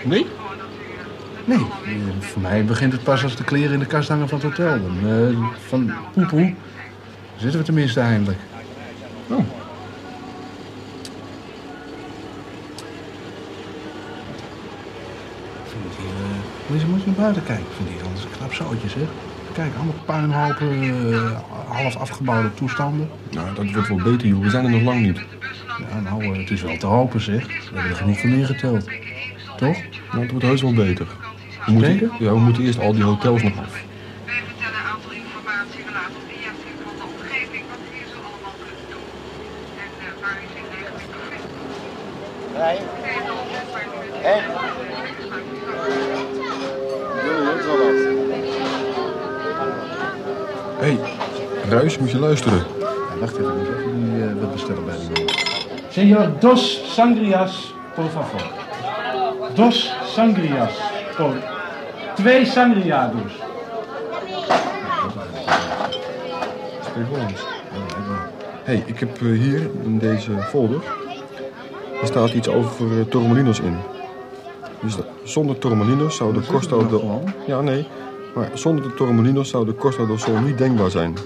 Nee? 0.03 0.25
Nee, 1.45 1.57
eh, 1.57 1.93
voor 2.19 2.41
mij 2.41 2.65
begint 2.65 2.91
het 2.91 3.03
pas 3.03 3.23
als 3.23 3.35
de 3.35 3.43
kleren 3.43 3.73
in 3.73 3.79
de 3.79 3.85
kast 3.85 4.09
hangen 4.09 4.29
van 4.29 4.39
het 4.39 4.47
hotel. 4.47 4.81
Dan, 4.81 4.97
eh, 5.09 5.37
van 5.67 5.91
poepoe 6.13 6.53
zitten 7.35 7.59
we 7.59 7.65
tenminste 7.65 7.99
eindelijk. 7.99 8.39
Oh. 9.27 9.39
Ik 9.39 9.45
vind 15.65 15.83
het 15.83 15.95
hier, 15.97 16.87
moet 16.87 16.97
je 16.97 16.99
je 16.99 17.05
naar 17.05 17.15
buiten 17.15 17.43
kijken. 17.43 17.65
Ik 17.65 17.75
vind 17.75 17.89
hier 17.89 18.03
anders 18.03 18.23
een 18.23 18.31
knap 18.37 18.53
zootje 18.53 18.89
zeg. 18.89 19.07
Kijk, 19.59 19.75
allemaal 19.75 20.03
puinhopen, 20.05 21.13
eh, 21.13 21.39
half 21.67 21.95
afgebouwde 21.95 22.53
toestanden. 22.53 23.09
Nou, 23.31 23.47
dat 23.55 23.71
wordt 23.71 23.87
wel 23.87 23.97
beter, 23.97 24.27
joh. 24.27 24.41
We 24.41 24.49
zijn 24.49 24.65
er 24.65 24.71
nog 24.71 24.81
lang 24.81 25.01
niet. 25.01 25.21
Ja, 25.89 25.99
nou, 25.99 26.23
eh, 26.23 26.39
het 26.39 26.49
is 26.49 26.61
wel 26.61 26.77
te 26.77 26.85
hopen 26.85 27.21
zeg. 27.21 27.45
We 27.45 27.53
hebben 27.73 27.91
er 27.91 27.97
genoeg 27.97 28.19
van 28.19 28.29
neergeteld. 28.29 28.89
Toch? 29.57 29.77
Nou, 30.11 30.21
het 30.21 30.31
wordt 30.31 30.45
heus 30.45 30.61
wel 30.61 30.73
beter. 30.73 31.07
We 31.65 31.71
moeten, 31.71 31.91
Zeker? 31.91 32.09
ja, 32.19 32.33
we 32.33 32.39
moeten 32.39 32.63
eerst 32.63 32.79
al 32.79 32.93
die 32.93 33.03
hotels 33.03 33.43
nog 33.43 33.57
af. 33.57 33.83
Wij 34.25 34.41
vertellen 34.45 34.79
een 34.79 34.91
aantal 34.93 35.11
informatie 35.11 35.83
gelaten 35.87 36.29
Hé, 50.79 50.85
hey, 50.85 50.99
Ruis, 51.69 51.97
moet 51.97 52.11
je 52.11 52.19
luisteren. 52.19 52.57
Ja, 52.79 52.85
wacht 53.19 53.37
even, 53.37 53.49
ik 53.49 53.55
moet 53.57 53.67
even 53.77 54.13
die, 54.13 54.23
eh, 54.23 54.41
wat 54.41 54.51
bestellen 54.51 54.85
bij 54.85 54.95
die 54.99 55.25
man. 55.25 55.33
Senor 55.89 56.29
dos 56.39 56.93
sangrias, 56.93 57.73
por 57.95 58.05
favor. 58.09 58.41
Dos 59.53 59.93
sangrias, 60.05 60.71
por... 61.17 61.33
Twee 62.15 62.45
sangria 62.45 63.11
dus. 63.23 63.33
Spreek 66.85 67.05
Hollands. 67.09 67.41
Hé, 68.63 68.73
hey, 68.73 68.83
ik 68.85 68.99
heb 68.99 69.15
eh, 69.21 69.21
hier 69.21 69.69
in 69.83 69.97
deze 69.99 70.31
folder... 70.49 70.81
Er 72.01 72.07
staat 72.07 72.29
iets 72.33 72.47
over 72.47 72.85
uh, 72.91 73.03
Torremolinos 73.05 73.59
in. 73.59 73.77
Dus 74.81 74.95
dat- 74.95 75.05
zonder 75.23 75.57
Torremolinos 75.57 76.15
zou 76.15 76.33
de 76.33 76.41
Costa 76.51 76.75
nou 76.75 76.89
del... 76.89 76.99
gewoon? 76.99 77.33
Ja, 77.45 77.61
nee. 77.61 77.87
Maar 78.35 78.49
zonder 78.53 78.83
de 78.83 78.93
Torremolinos 78.93 79.49
zou 79.49 79.65
de 79.65 79.75
Costa 79.75 80.05
del 80.05 80.17
Sol 80.17 80.39
niet 80.39 80.57
denkbaar 80.57 80.89
zijn. 80.89 81.17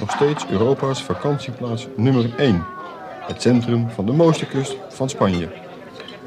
Nog 0.00 0.10
steeds 0.10 0.46
Europa's 0.50 1.02
vakantieplaats 1.02 1.88
nummer 1.96 2.34
1. 2.36 2.64
Het 3.20 3.42
centrum 3.42 3.90
van 3.90 4.06
de 4.06 4.12
mooiste 4.12 4.46
kust 4.46 4.76
van 4.88 5.08
Spanje. 5.08 5.48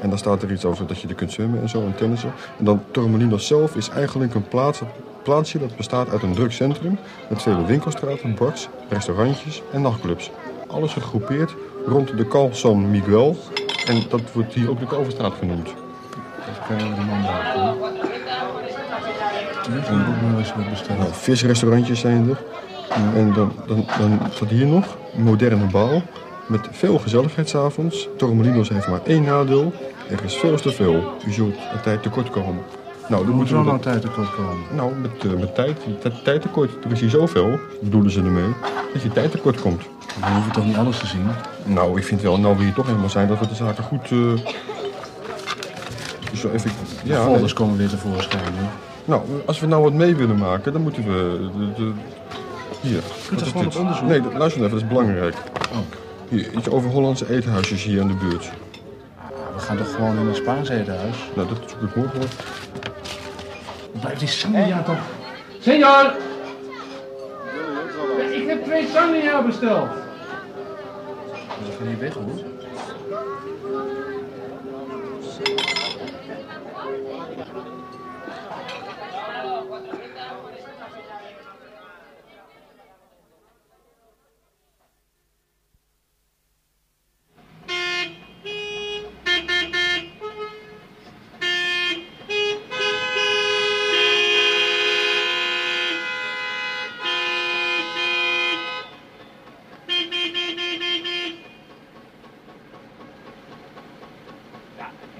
En 0.00 0.08
dan 0.08 0.18
staat 0.18 0.42
er 0.42 0.52
iets 0.52 0.64
over 0.64 0.86
dat 0.86 1.00
je 1.00 1.08
er 1.08 1.14
kunt 1.14 1.32
zwemmen 1.32 1.60
en 1.60 1.68
zo 1.68 1.82
en 1.82 1.94
tennissen. 1.94 2.32
En 2.58 2.64
dan 2.64 2.82
Torremolinos 2.90 3.46
zelf 3.46 3.76
is 3.76 3.88
eigenlijk 3.88 4.34
een 4.34 4.48
plaats, 4.48 4.80
plaatsje 5.22 5.58
dat 5.58 5.76
bestaat 5.76 6.10
uit 6.10 6.22
een 6.22 6.34
druk 6.34 6.52
centrum... 6.52 6.98
met 7.28 7.42
vele 7.42 7.64
winkelstraten, 7.64 8.34
bars, 8.34 8.68
restaurantjes 8.88 9.62
en 9.72 9.82
nachtclubs. 9.82 10.30
Alles 10.66 10.92
gegroepeerd 10.92 11.54
rond 11.86 12.16
de 12.16 12.28
Cal 12.28 12.48
San 12.52 12.90
Miguel. 12.90 13.36
En 13.86 14.02
dat 14.08 14.32
wordt 14.32 14.54
hier 14.54 14.70
ook 14.70 14.78
de 14.78 14.86
Kalverstraat 14.86 15.34
genoemd. 15.38 15.68
Even 16.48 16.62
kijken 16.68 17.80
wat 17.80 18.09
Nou, 20.98 21.10
visrestaurantjes 21.12 22.00
zijn 22.00 22.28
er. 22.28 22.42
En 23.14 23.32
dan, 23.32 23.52
dan, 23.66 23.86
dan 23.98 24.20
staat 24.30 24.48
hier 24.48 24.66
nog 24.66 24.96
een 25.16 25.22
moderne 25.22 25.66
bouw 25.66 26.02
met 26.46 26.68
veel 26.70 26.98
gezelligheid 26.98 27.48
's 27.48 27.54
avonds. 27.54 28.08
Torremolinos 28.16 28.68
heeft 28.68 28.88
maar 28.88 29.00
één 29.04 29.22
nadeel. 29.22 29.72
Er 30.10 30.24
is 30.24 30.34
veel 30.34 30.56
te 30.56 30.72
veel. 30.72 31.14
U 31.26 31.32
zult 31.32 31.54
een 31.54 31.80
tijd 31.82 32.02
tekort 32.02 32.30
komen. 32.30 32.62
Nou, 33.08 33.26
dan 33.26 33.34
moeten 33.34 33.58
we 33.58 33.64
nou 33.64 33.80
tijd 33.80 34.00
tekort 34.00 34.34
komen? 34.34 34.56
Nou, 34.74 34.92
met, 34.94 35.38
met 35.38 35.54
tijd, 35.54 35.76
tijd, 36.24 36.42
tekort. 36.42 36.84
Er 36.84 36.92
is 36.92 37.00
hier 37.00 37.10
zoveel, 37.10 37.58
bedoelen 37.80 38.10
ze 38.10 38.20
ermee, 38.20 38.54
dat 38.92 39.02
je 39.02 39.08
tijd 39.08 39.30
tekort 39.30 39.60
komt. 39.60 39.82
Dan 40.20 40.32
hoef 40.32 40.44
je 40.44 40.50
toch 40.50 40.64
niet 40.64 40.76
alles 40.76 40.98
te 40.98 41.06
zien? 41.06 41.26
Nou, 41.64 41.98
ik 41.98 42.04
vind 42.04 42.20
wel, 42.20 42.38
nou 42.38 42.56
we 42.56 42.62
hier 42.62 42.72
toch 42.72 42.86
helemaal 42.86 43.10
zijn, 43.10 43.28
dat 43.28 43.38
we 43.38 43.48
de 43.48 43.54
zaken 43.54 43.84
goed... 43.84 44.10
eh 44.10 44.52
zo 46.36 46.50
even, 46.50 46.70
De 47.02 47.08
ja, 47.12 47.22
folders 47.24 47.52
komen 47.52 47.76
weer 47.76 47.88
tevoorschijn. 47.88 48.42
Hè? 48.54 48.89
Nou, 49.10 49.22
als 49.46 49.60
we 49.60 49.66
nou 49.66 49.82
wat 49.82 49.92
mee 49.92 50.16
willen 50.16 50.36
maken, 50.38 50.72
dan 50.72 50.82
moeten 50.82 51.04
we... 51.04 51.48
De, 51.56 51.72
de, 51.72 51.92
hier. 52.80 53.02
Wat 53.30 53.40
is 53.40 53.52
dit? 53.52 53.76
onderzoek? 53.76 54.08
Nee, 54.08 54.20
dat- 54.20 54.32
luister 54.34 54.62
even, 54.62 54.72
dat 54.74 54.82
is 54.82 54.88
belangrijk. 54.88 55.34
Oh. 55.72 55.78
Hier, 56.28 56.52
iets 56.52 56.68
over 56.68 56.90
Hollandse 56.90 57.30
etenhuisjes 57.34 57.84
hier 57.84 58.00
in 58.00 58.06
de 58.08 58.14
buurt. 58.14 58.50
We 59.54 59.58
gaan 59.60 59.76
toch 59.76 59.94
gewoon 59.94 60.18
in 60.18 60.26
een 60.26 60.34
Spaans 60.34 60.68
etenhuis? 60.68 61.16
Nou, 61.34 61.48
dat 61.48 61.58
zoek 61.66 61.82
ik 61.82 61.96
morgen 61.96 62.18
wel. 62.18 62.28
Blijf 64.00 64.18
die 64.18 64.28
sangria 64.28 64.82
toch... 64.82 64.98
Senor! 65.60 66.12
Ik 68.32 68.48
heb 68.48 68.64
twee 68.64 68.86
sangria 68.94 69.42
besteld. 69.42 69.88
Dat 71.64 71.78
je 71.78 71.84
niet 71.84 71.98
weg 71.98 72.14
hoor. 72.14 72.48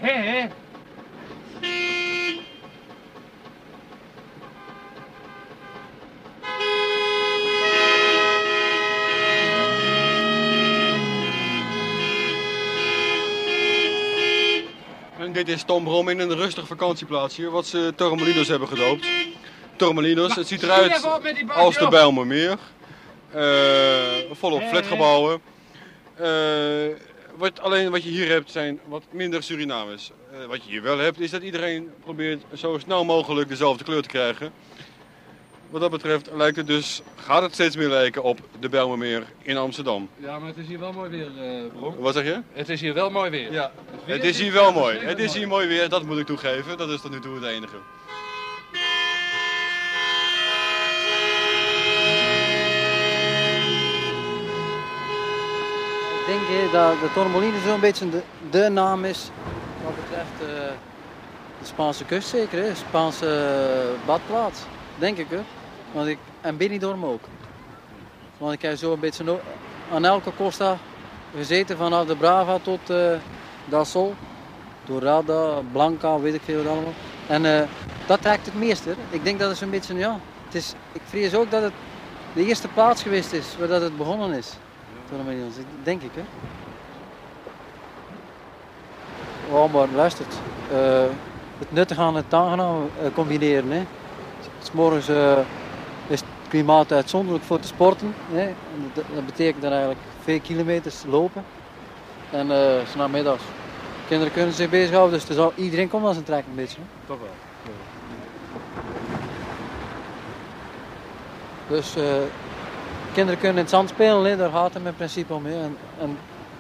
Hé, 0.00 0.12
hé. 0.12 0.49
En 15.30 15.37
dit 15.37 15.49
is 15.49 15.62
Tom 15.62 15.84
Brom 15.84 16.08
in 16.08 16.18
een 16.18 16.34
rustig 16.34 16.66
vakantieplaatsje, 16.66 17.50
wat 17.50 17.66
ze 17.66 17.92
Torremolinos 17.96 18.49
hebben 18.49 18.68
gedoopt. 18.68 19.06
Torremolinos, 19.76 20.34
het 20.34 20.46
ziet 20.46 20.62
eruit 20.62 21.04
als 21.49 21.78
de. 21.78 21.88
Bijlmermeer. 21.88 22.58
Eh 23.32 23.42
volop 24.32 24.62
flatgebouwen. 24.62 25.40
Wat, 27.37 27.60
alleen 27.60 27.90
wat 27.90 28.02
je 28.02 28.10
hier 28.10 28.28
hebt 28.28 28.50
zijn 28.50 28.80
wat 28.87 29.02
minder 29.10 29.42
Surinamers. 29.42 30.10
Eh, 30.32 30.46
wat 30.46 30.64
je 30.64 30.70
hier 30.70 30.82
wel 30.82 30.99
hebt 30.99 31.20
is 31.20 31.30
dat 31.30 31.42
iedereen 31.42 31.90
probeert 32.02 32.42
zo 32.54 32.78
snel 32.78 33.04
mogelijk 33.04 33.49
dezelfde 33.49 33.84
kleur 33.84 34.02
te 34.02 34.08
krijgen. 34.08 34.52
Wat 35.71 35.81
dat 35.81 35.91
betreft 35.91 36.31
lijkt 36.33 36.57
het 36.57 36.67
dus, 36.67 37.03
gaat 37.17 37.43
het 37.43 37.53
steeds 37.53 37.77
meer 37.77 37.89
lijken 37.89 38.23
op 38.23 38.39
de 38.61 38.69
Bijlmermeer 38.69 39.23
in 39.43 39.57
Amsterdam. 39.57 40.09
Ja, 40.17 40.39
maar 40.39 40.49
het 40.49 40.57
is 40.57 40.67
hier 40.67 40.79
wel 40.79 40.93
mooi 40.93 41.11
weer, 41.11 41.27
eh 41.27 41.79
Brom. 41.79 41.95
Wat 41.99 42.15
zeg 42.15 42.25
je? 42.25 42.41
Het 42.53 42.69
is 42.69 42.81
hier 42.81 42.95
wel 42.95 43.11
mooi 43.11 43.31
weer. 43.31 43.53
Ja, 43.53 43.71
weer 44.05 44.17
het 44.17 44.25
is 44.25 44.39
hier 44.41 44.53
wel 44.53 44.73
mooi. 44.73 44.99
Het 44.99 45.19
is 45.19 45.35
hier 45.35 45.49
mooi 45.49 45.67
weer, 45.69 45.89
dat 45.89 46.03
moet 46.03 46.19
ik 46.19 46.27
toegeven. 46.27 46.79
Dat 46.79 46.89
is 46.89 47.00
tot 47.00 47.11
nu 47.11 47.21
toe 47.21 47.35
het 47.35 47.45
enige. 47.45 47.77
Ik 56.21 56.27
denk 56.27 56.73
dat 56.73 57.00
de 57.00 57.09
Torremolino 57.15 57.59
zo'n 57.67 57.81
beetje 57.81 58.11
de, 58.11 58.23
de 58.50 58.69
naam 58.69 59.05
is 59.05 59.31
wat 59.85 59.95
betreft 59.97 60.55
eh, 60.55 60.73
de 61.61 61.67
Spaanse 61.67 62.05
kust 62.05 62.29
zeker, 62.29 62.62
hè? 62.62 62.75
Spaanse 62.75 63.27
eh, 63.27 64.07
badplaats, 64.07 64.61
denk 64.99 65.19
ik. 65.19 65.27
Hè? 65.31 65.41
Want 65.92 66.06
ik, 66.06 66.18
en 66.40 66.56
Benidorm 66.56 67.04
ook. 67.04 67.23
Want 68.38 68.52
ik 68.52 68.62
heb 68.62 68.76
zo 68.76 68.92
een 68.92 69.00
beetje 69.00 69.38
aan 69.92 70.04
elke 70.04 70.32
costa 70.37 70.76
gezeten, 71.37 71.76
vanaf 71.76 72.06
de 72.06 72.16
Brava 72.16 72.59
tot 72.62 72.90
eh 72.90 73.12
Da 73.64 73.85
Sol, 73.85 74.14
Dorada, 74.85 75.61
Blanca, 75.73 76.20
weet 76.20 76.35
ik 76.35 76.42
veel 76.44 76.62
wat 76.62 76.73
allemaal. 76.73 76.92
En 77.26 77.44
eh, 77.44 77.62
dat 78.06 78.23
trekt 78.23 78.47
het 78.47 78.54
meeste. 78.54 78.94
Ik 79.11 79.25
denk 79.25 79.38
dat 79.38 79.49
het 79.49 79.59
zo'n 79.59 79.70
beetje, 79.70 79.94
ja, 79.94 80.18
het 80.44 80.54
is, 80.54 80.75
ik 80.92 81.00
vrees 81.04 81.35
ook 81.35 81.50
dat 81.50 81.62
het 81.62 81.73
de 82.32 82.44
eerste 82.47 82.68
plaats 82.68 83.02
geweest 83.02 83.32
is 83.32 83.56
waar 83.59 83.68
dat 83.68 83.82
het 83.82 83.97
begonnen 83.97 84.32
is. 84.32 84.52
Torremolinos, 85.09 85.54
denk 85.82 86.02
ik 86.02 86.11
hè. 86.14 86.23
Oh, 89.54 89.73
maar 89.73 89.88
luistert. 89.94 90.35
eh, 90.73 91.02
het 91.59 91.73
nuttige 91.73 92.00
aan 92.00 92.16
het 92.16 92.35
aangenaam 92.35 92.90
eh, 93.02 93.06
combineren. 93.14 93.70
Hè. 93.70 93.82
Morgens 94.73 95.09
eh, 95.09 95.32
is 95.32 95.37
het 95.37 95.60
klimaat 96.50 96.92
uitzonderlijk 96.92 97.45
voor 97.45 97.61
te 97.61 97.66
sporten. 97.66 98.14
Hè. 98.33 98.52
Dat, 98.95 99.26
betekent 99.26 99.62
dan 99.62 99.71
eigenlijk 99.71 100.00
veel 100.23 100.40
kilometers 100.40 101.04
lopen. 101.09 101.45
En 102.30 102.50
eh 102.50 102.87
s 102.87 102.95
namiddags. 102.95 103.42
Kinderen 104.09 104.33
kunnen 104.33 104.54
zich 104.54 104.71
bezighouden, 104.71 105.21
dus 105.26 105.38
al, 105.38 105.52
iedereen 105.57 105.88
komt 105.88 106.07
aan 106.07 106.12
zijn 106.12 106.25
trek 106.25 106.45
een 106.49 106.54
beetje. 106.54 106.78
hè. 106.80 107.07
Toch 107.07 107.19
wel. 107.21 107.30
Dus 111.69 111.97
eh, 111.97 112.04
kinderen 113.12 113.40
kunnen 113.40 113.57
in 113.57 113.62
het 113.62 113.71
zand 113.71 113.88
spelen, 113.88 114.25
hè. 114.25 114.37
daar 114.37 114.50
gaat 114.50 114.75
het 114.75 114.85
in 114.85 114.95
principe 114.95 115.35
om. 115.35 115.47
Hè. 115.47 115.62
En, 115.62 115.76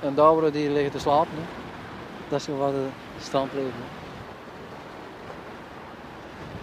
en, 0.00 0.52
die 0.52 0.70
liggen 0.70 0.90
te 0.90 0.98
slapen. 0.98 1.34
Hè. 1.34 1.42
Dat 2.28 2.40
is 2.40 2.46
wat 2.46 2.72
de 2.72 2.86
standleven. 3.20 3.84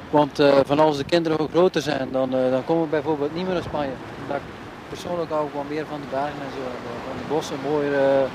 Want 0.09 0.39
eh, 0.39 0.55
van 0.65 0.79
als 0.79 0.97
de 0.97 1.03
kinderen 1.03 1.49
groter 1.49 1.81
zijn, 1.81 2.11
dan, 2.11 2.35
eh, 2.35 2.51
dan 2.51 2.65
komen 2.65 2.83
we 2.83 2.89
bijvoorbeeld 2.89 3.35
niet 3.35 3.45
meer 3.45 3.53
naar 3.53 3.63
Spanje. 3.63 3.91
Omdat 4.21 4.37
ik 4.37 4.43
persoonlijk 4.89 5.31
hou 5.31 5.47
ik 5.47 5.69
meer 5.69 5.85
van 5.89 5.99
de 5.99 6.07
bergen 6.09 6.41
en 6.41 6.51
zo. 6.55 6.61
en 6.61 7.03
Van 7.07 7.17
de 7.17 7.33
bossen, 7.33 7.57
mooiere, 7.63 8.25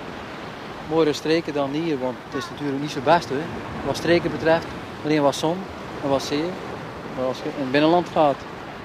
mooiere 0.89 1.13
streken 1.13 1.53
dan 1.53 1.71
hier. 1.71 1.99
Want 1.99 2.17
het 2.29 2.43
is 2.43 2.51
natuurlijk 2.51 2.81
niet 2.81 2.91
zo 2.91 3.01
best 3.05 3.29
hè. 3.29 3.43
Wat 3.87 3.97
streken 3.97 4.31
betreft, 4.31 4.67
alleen 5.05 5.23
wat 5.23 5.35
zon 5.35 5.57
en 6.03 6.09
wat 6.09 6.23
zee. 6.23 6.45
Maar 7.17 7.27
als 7.27 7.39
je 7.39 7.45
in 7.45 7.63
het 7.63 7.71
binnenland 7.71 8.09
gaat, 8.13 8.37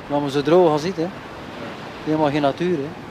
dan 0.10 0.24
we 0.24 0.32
zo 0.32 0.42
droog 0.42 0.72
als 0.72 0.82
dit, 0.82 0.96
hè. 0.96 1.08
Helemaal 2.04 2.30
geen 2.30 2.42
natuur, 2.42 2.78
hè. 2.78 3.07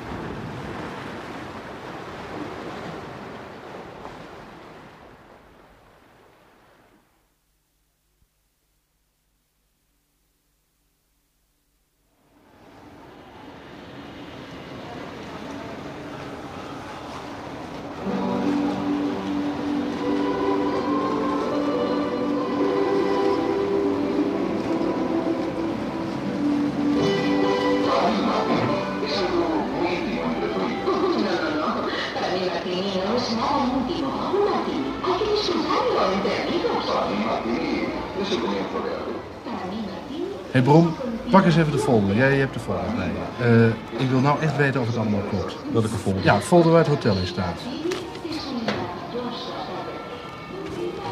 Hey 40.56 40.64
Brom, 40.64 40.94
pak 41.30 41.44
eens 41.44 41.56
even 41.56 41.72
de 41.72 41.78
folder. 41.78 42.16
Jij 42.16 42.36
hebt 42.36 42.54
de 42.54 42.60
folder 42.60 42.84
bij 42.96 43.06
je. 43.06 43.72
Eh, 43.96 44.00
ik 44.02 44.10
wil 44.10 44.20
nou 44.20 44.40
echt 44.40 44.56
weten 44.56 44.80
of 44.80 44.86
het 44.86 44.96
allemaal 44.96 45.20
klopt. 45.30 45.56
Welke 45.72 45.88
folder? 45.88 46.24
Ja, 46.24 46.40
folder 46.40 46.70
waar 46.70 46.80
het 46.80 46.88
hotel 46.88 47.16
in 47.16 47.26
staat. 47.26 47.58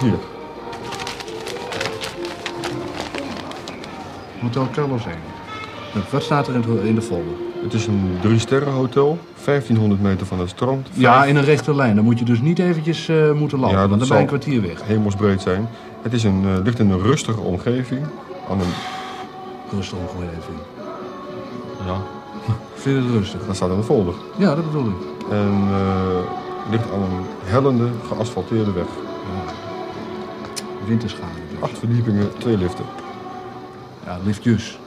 Hier. 0.01 0.15
Hotel 4.41 4.69
Carlos 4.73 5.03
1. 5.07 5.15
Wat 6.11 6.23
staat 6.23 6.49
er 6.49 6.55
in 6.55 6.61
de, 6.61 6.89
in 6.89 6.95
de 6.95 7.03
folder? 7.03 7.33
Het 7.63 7.73
is 7.73 7.87
een 7.87 8.19
drie 8.21 8.39
sterren 8.39 8.73
hotel, 8.73 9.19
1500 9.45 10.03
meter 10.03 10.27
van 10.27 10.41
het 10.41 10.49
strand. 10.49 10.89
Ja, 10.93 11.25
in 11.25 11.37
een 11.37 11.45
rechte 11.45 11.75
lijn. 11.75 11.95
Dan 11.95 12.05
moet 12.05 12.19
je 12.19 12.25
dus 12.25 12.41
niet 12.41 12.59
eventjes 12.59 13.09
eh, 13.09 13.33
moeten 13.33 13.59
landen, 13.59 13.81
Ja, 13.81 13.89
want 13.89 14.01
dan 14.01 14.09
ben 14.09 14.17
je 14.17 14.23
een 14.23 14.29
kwartier 14.29 14.63
weg. 14.63 14.83
hemelsbreed 14.85 15.41
zijn. 15.41 15.69
Het 16.03 16.13
is 16.13 16.25
een, 16.25 16.43
eh, 16.45 16.65
ligt 16.65 16.79
in 16.79 16.91
een 16.91 17.03
rustige 17.03 17.41
omgeving. 17.41 18.01
Aan 18.51 18.61
een, 18.61 18.73
Rustig 19.75 19.99
omgeving. 19.99 20.59
ja. 21.87 21.97
vind 22.75 22.97
je 22.97 23.02
het 23.02 23.11
rustig? 23.19 23.47
Dat 23.47 23.57
staat 23.57 23.71
in 23.71 23.76
de 23.76 23.83
folder. 23.83 24.14
Ja, 24.37 24.54
dat 24.54 24.64
bedoel 24.64 24.88
ik. 24.88 24.97
En 25.31 25.69
eh, 25.71 26.71
ligt 26.71 26.93
aan 26.93 27.02
een 27.02 27.25
hellende, 27.45 27.88
geasfalteerde 28.09 28.73
weg. 28.73 28.87
Winterschade 30.87 31.33
dus. 31.50 31.61
Acht 31.61 31.78
verdiepingen, 31.78 32.38
twee 32.38 32.57
liften. 32.57 32.85
Ja, 34.04 34.19
liftjes. 34.25 34.78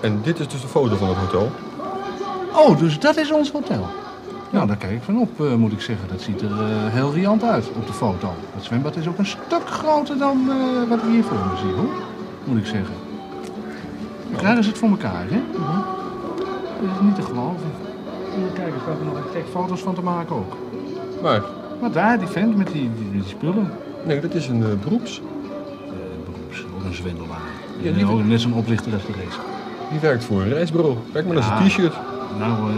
En 0.00 0.20
dit 0.22 0.38
is 0.38 0.48
dus 0.48 0.60
de 0.60 0.68
foto 0.68 0.96
van 0.96 1.08
het 1.08 1.16
hotel. 1.16 1.50
Oh, 2.52 2.78
dus 2.78 2.98
dat 2.98 3.16
is 3.16 3.32
ons 3.32 3.52
hotel. 3.52 3.86
Nou, 4.54 4.66
daar 4.66 4.76
kijk 4.76 4.92
ik 4.92 5.02
van 5.02 5.18
op, 5.18 5.40
eh, 5.40 5.54
moet 5.54 5.72
ik 5.72 5.80
zeggen. 5.80 6.08
Dat 6.08 6.20
ziet 6.20 6.40
er 6.42 6.50
eh, 6.50 6.66
heel 6.92 7.12
riant 7.12 7.42
uit 7.44 7.70
op 7.76 7.86
de 7.86 7.92
foto. 7.92 8.28
Het 8.54 8.64
zwembad 8.64 8.96
is 8.96 9.08
ook 9.08 9.18
een 9.18 9.26
stuk 9.26 9.66
groter 9.66 10.18
dan 10.18 10.50
eh, 10.50 10.88
wat 10.88 11.02
we 11.02 11.10
hier 11.10 11.22
voor 11.24 11.36
me 11.36 11.56
zien, 11.56 11.74
hoor. 11.74 11.94
Moet 12.44 12.58
ik 12.58 12.66
zeggen. 12.66 12.94
Krijgen 14.36 14.62
ze 14.64 14.68
het 14.70 14.78
voor 14.78 14.88
elkaar, 14.88 15.24
hè? 15.28 15.40
Dat 16.80 16.90
is 16.94 17.00
niet 17.02 17.14
te 17.14 17.22
geloven. 17.22 17.66
Kijk, 18.54 18.66
er 18.74 18.80
staat 18.82 18.98
er 18.98 19.04
nog 19.04 19.34
echt 19.36 19.48
foto's 19.50 19.80
van 19.80 19.94
te 19.94 20.02
maken 20.02 20.36
ook. 20.36 20.56
Maar, 21.22 21.42
Maar 21.80 21.92
daar, 21.92 22.18
die 22.18 22.28
vent 22.28 22.56
met 22.56 22.66
die, 22.66 22.90
die, 22.98 23.10
die 23.12 23.22
spullen. 23.28 23.70
nee, 24.06 24.20
dat 24.20 24.34
is 24.34 24.46
een 24.48 24.62
eh, 24.62 24.68
beroeps. 24.82 25.20
beroeps, 26.24 26.64
ook 26.78 26.84
een 26.84 26.94
zwendelaar. 26.94 27.38
Ja, 27.80 27.92
die- 27.92 28.06
ook 28.06 28.24
net 28.24 28.40
zo'n 28.40 28.54
oplichter 28.54 28.92
als 28.92 29.06
de 29.06 29.12
rest. 29.24 29.38
Die 29.90 30.00
werkt 30.00 30.24
voor 30.24 30.40
een 30.42 30.48
reisbureau. 30.48 30.96
Kijk 31.12 31.24
maar 31.26 31.34
naar 31.34 31.42
zijn 31.44 31.62
Ja. 31.62 31.68
t-shirt. 31.68 31.94
Nou, 32.38 32.70
eh 32.70 32.76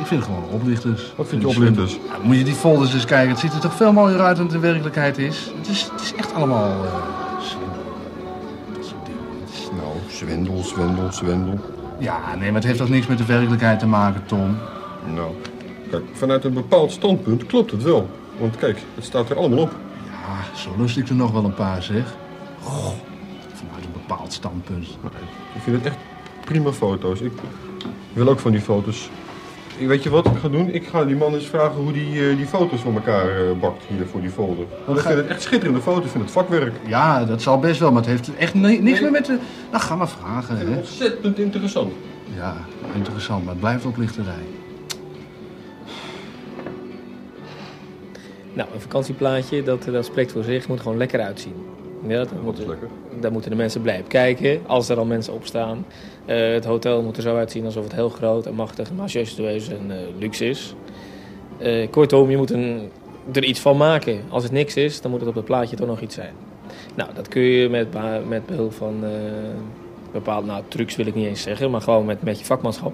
ik 0.00 0.06
vind 0.06 0.22
gewoon 0.24 0.44
oplichters. 0.50 1.12
Wat 1.16 1.28
vind 1.28 1.42
je 1.42 1.48
oplichters? 1.48 1.92
Ja, 1.92 1.98
moet 2.22 2.36
je 2.36 2.44
die 2.44 2.54
folders 2.54 2.94
eens 2.94 3.04
kijken. 3.04 3.30
Het 3.30 3.38
ziet 3.38 3.52
er 3.52 3.60
toch 3.60 3.74
veel 3.74 3.92
mooier 3.92 4.20
uit 4.20 4.36
dan 4.36 4.46
het 4.46 4.54
in 4.54 4.60
werkelijkheid 4.60 5.18
is. 5.18 5.50
Het 5.56 5.68
is, 5.68 5.82
het 5.92 6.00
is 6.00 6.14
echt 6.14 6.34
allemaal 6.34 6.84
eh, 6.84 6.90
zwendel. 7.40 7.82
Dat 8.74 8.84
soort 8.84 9.06
dingen. 9.06 9.20
Het 9.44 9.50
is- 9.52 9.68
Nou, 9.76 9.92
zwendel, 10.08 10.62
zwendel, 10.64 11.12
zwendel. 11.12 11.58
Ja, 11.98 12.18
nee, 12.38 12.46
maar 12.46 12.54
het 12.60 12.64
heeft 12.64 12.78
toch 12.78 12.88
niks 12.88 13.06
met 13.06 13.18
de 13.18 13.24
werkelijkheid 13.24 13.78
te 13.78 13.86
maken, 13.86 14.22
Tom? 14.26 14.56
Nou, 15.14 15.30
kijk, 15.90 16.02
vanuit 16.12 16.44
een 16.44 16.52
bepaald 16.54 16.92
standpunt 16.92 17.46
klopt 17.46 17.70
het 17.70 17.82
wel. 17.82 18.08
Want 18.38 18.56
kijk, 18.56 18.82
het 18.94 19.04
staat 19.04 19.30
er 19.30 19.36
allemaal 19.36 19.58
op. 19.58 19.72
Ja, 20.10 20.56
zo 20.58 20.70
lust 20.78 20.96
ik 20.96 21.08
er 21.08 21.14
nog 21.14 21.30
wel 21.32 21.44
een 21.44 21.54
paar, 21.54 21.82
zeg. 21.82 22.14
Goh, 22.62 22.86
vanuit 23.54 23.84
een 23.84 23.92
bepaald 24.06 24.32
standpunt. 24.32 24.86
Ik 25.54 25.62
vind 25.62 25.76
het 25.76 25.86
echt 25.86 25.96
prima 26.44 26.72
foto's. 26.72 27.20
Ik 27.20 27.32
wil 28.12 28.28
ook 28.28 28.38
van 28.38 28.50
die 28.50 28.60
foto's. 28.60 29.10
Ik- 29.78 29.86
Weet 29.88 30.02
je 30.02 30.10
wat 30.10 30.26
ik 30.26 30.32
ga 30.40 30.48
doen? 30.48 30.68
Ik 30.74 30.86
ga 30.86 31.04
die 31.04 31.16
man 31.16 31.34
eens 31.34 31.46
vragen 31.46 31.82
hoe 31.82 31.92
die 31.92 32.28
eh, 32.30 32.36
die 32.36 32.46
foto's 32.46 32.80
voor 32.80 32.92
elkaar 32.94 33.28
eh, 33.28 33.42
bakt 33.60 33.82
hier 33.88 34.06
voor 34.06 34.20
die 34.20 34.30
folder. 34.30 34.64
Want 34.84 34.98
ik 34.98 35.04
ga- 35.04 35.10
vind 35.10 35.22
het 35.22 35.30
echt 35.30 35.42
schitterende 35.42 35.80
foto's. 35.80 36.04
Ik 36.04 36.10
vind 36.10 36.22
het 36.22 36.32
vakwerk. 36.32 36.72
Ja, 36.86 37.24
dat 37.24 37.42
zal 37.42 37.58
best 37.58 37.80
wel, 37.80 37.90
maar 37.92 38.02
het 38.02 38.10
heeft 38.10 38.30
echt 38.36 38.54
ni- 38.54 38.78
niks 38.78 39.00
meer 39.00 39.10
met 39.10 39.26
de... 39.26 39.38
Nou, 39.70 39.82
ga 39.82 39.96
maar 39.96 40.08
vragen, 40.08 40.58
hè. 40.58 40.76
Ontzettend 40.76 41.38
interessant. 41.38 41.92
Ja, 42.36 42.56
interessant, 42.94 43.40
maar 43.44 43.52
het 43.52 43.60
blijft 43.60 43.84
oplichterij. 43.84 44.44
Nou, 48.52 48.68
een 48.74 48.80
vakantieplaatje, 48.80 49.62
dat, 49.62 49.82
dat 49.84 50.04
spreekt 50.04 50.32
voor 50.32 50.42
zich. 50.44 50.68
moet 50.68 50.80
gewoon 50.80 50.96
lekker 50.98 51.20
uitzien. 51.20 51.54
Ja, 52.08 52.18
dat 52.18 52.42
moeten, 52.42 52.66
daar 53.20 53.32
moeten 53.32 53.50
de 53.50 53.56
mensen 53.56 53.82
blij 53.82 54.00
op 54.00 54.08
kijken, 54.08 54.60
als 54.66 54.88
er 54.88 54.98
al 54.98 55.04
mensen 55.04 55.32
op 55.32 55.46
staan. 55.46 55.86
Eh, 56.24 56.52
het 56.52 56.64
hotel 56.64 57.02
moet 57.02 57.16
er 57.16 57.22
zo 57.22 57.36
uitzien 57.36 57.64
alsof 57.64 57.84
het 57.84 57.94
heel 57.94 58.08
groot 58.08 58.46
en 58.46 58.54
machtig 58.54 58.88
en 58.88 58.94
majestueus 58.94 59.68
en 59.68 59.90
eh, 59.90 59.96
luxe 60.18 60.48
is. 60.48 60.74
Eh, 61.58 61.90
kortom, 61.90 62.30
je 62.30 62.36
moet 62.36 62.50
een, 62.50 62.90
er 63.32 63.44
iets 63.44 63.60
van 63.60 63.76
maken. 63.76 64.20
Als 64.28 64.42
het 64.42 64.52
niks 64.52 64.76
is, 64.76 65.00
dan 65.00 65.10
moet 65.10 65.20
het 65.20 65.28
op 65.28 65.34
het 65.34 65.44
plaatje 65.44 65.76
toch 65.76 65.86
nog 65.86 66.00
iets 66.00 66.14
zijn. 66.14 66.34
Nou, 66.94 67.10
dat 67.14 67.28
kun 67.28 67.42
je 67.42 67.68
met, 67.68 67.88
met 68.28 68.46
behulp 68.46 68.72
van 68.72 69.04
bepaalde 70.12 70.46
nou, 70.46 70.62
trucs 70.68 70.96
wil 70.96 71.06
ik 71.06 71.14
niet 71.14 71.26
eens 71.26 71.42
zeggen, 71.42 71.70
maar 71.70 71.80
gewoon 71.80 72.04
met, 72.04 72.22
met 72.22 72.38
je 72.38 72.44
vakmanschap 72.44 72.92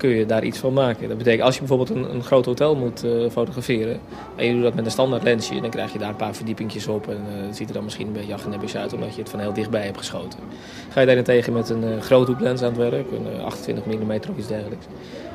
kun 0.00 0.10
je 0.10 0.26
daar 0.26 0.44
iets 0.44 0.58
van 0.58 0.72
maken. 0.72 1.08
Dat 1.08 1.18
betekent 1.18 1.42
als 1.42 1.54
je 1.54 1.60
bijvoorbeeld 1.60 1.90
een, 1.90 2.14
een 2.14 2.22
groot 2.22 2.46
hotel 2.46 2.76
moet 2.76 3.04
eh, 3.04 3.10
fotograferen 3.30 4.00
en 4.36 4.46
je 4.46 4.52
doet 4.52 4.62
dat 4.62 4.74
met 4.74 4.84
een 4.84 4.90
standaard 4.90 5.22
lensje, 5.22 5.60
dan 5.60 5.70
krijg 5.70 5.92
je 5.92 5.98
daar 5.98 6.08
een 6.08 6.16
paar 6.16 6.34
verdiepingjes 6.34 6.86
op 6.86 7.08
en 7.08 7.14
eh, 7.16 7.46
het 7.46 7.56
ziet 7.56 7.68
er 7.68 7.74
dan 7.74 7.84
misschien 7.84 8.06
een 8.06 8.12
beetje 8.12 8.34
achternebbies 8.34 8.76
uit 8.76 8.92
omdat 8.92 9.14
je 9.14 9.20
het 9.20 9.30
van 9.30 9.40
heel 9.40 9.52
dichtbij 9.52 9.84
hebt 9.84 9.98
geschoten. 9.98 10.38
Ga 10.90 11.00
je 11.00 11.06
daarentegen 11.06 11.52
met 11.52 11.68
een 11.68 11.84
uh, 11.84 12.00
groothoeklens 12.00 12.62
aan 12.62 12.68
het 12.68 12.90
werk, 12.90 13.10
een 13.10 13.26
eh, 13.38 13.44
28 13.44 13.84
mm 13.84 14.10
of 14.10 14.36
iets 14.36 14.46
dergelijks. 14.46 14.86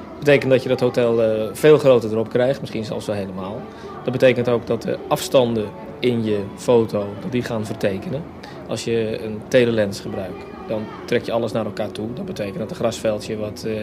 Dat 0.10 0.20
betekent 0.20 0.52
dat 0.52 0.64
je 0.64 0.70
dat 0.70 0.80
hotel 0.80 1.24
eh, 1.24 1.50
veel 1.54 1.78
groter 1.78 2.12
erop 2.12 2.30
krijgt, 2.30 2.60
misschien 2.60 2.86
zelfs 2.86 3.06
wel 3.06 3.16
helemaal. 3.16 3.62
Dat 4.04 4.12
betekent 4.12 4.50
ook 4.50 4.68
dat 4.68 4.82
de 4.82 4.98
afstanden 5.08 5.68
in 6.00 6.24
je 6.24 6.40
foto 6.56 7.06
dat 7.22 7.32
die 7.32 7.44
gaan 7.44 7.66
vertekenen. 7.66 8.24
Als 8.68 8.84
je 8.84 9.24
een 9.24 9.42
telelens 9.48 10.00
gebruikt, 10.00 10.44
dan 10.68 10.86
trek 11.06 11.26
je 11.26 11.32
alles 11.32 11.52
naar 11.52 11.66
elkaar 11.66 11.92
toe. 11.92 12.14
Dat 12.14 12.26
betekent 12.26 12.58
dat 12.58 12.70
een 12.70 12.76
grasveldje 12.76 13.38
wat, 13.38 13.64
eh, 13.64 13.74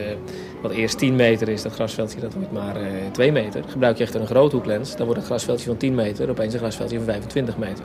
wat 0.63 0.71
eerst 0.71 0.99
10 0.99 1.17
meter 1.17 1.49
is, 1.49 1.63
dat 1.63 1.73
grasveldje 1.73 2.21
dat 2.21 2.35
wordt 2.35 2.53
maar 2.53 2.77
eh 2.77 2.87
2 3.13 3.33
meter. 3.33 3.65
Gebruik 3.69 3.97
je 3.97 4.05
echter 4.05 4.21
een 4.21 4.27
groothoeklens, 4.27 4.97
dan 4.97 5.07
wordt 5.07 5.21
een 5.21 5.27
grasveldje 5.27 5.67
van 5.67 5.77
10 5.77 5.95
meter 5.95 6.31
opeens 6.31 6.53
een 6.53 6.59
grasveldje 6.59 6.97
van 6.97 7.07
25 7.07 7.59
meter. 7.59 7.85